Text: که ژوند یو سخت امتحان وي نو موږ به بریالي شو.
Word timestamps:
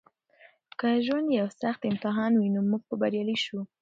که 0.79 0.87
ژوند 1.05 1.27
یو 1.39 1.47
سخت 1.61 1.81
امتحان 1.91 2.31
وي 2.35 2.49
نو 2.55 2.61
موږ 2.69 2.81
به 2.87 2.95
بریالي 3.01 3.37
شو. 3.45 3.59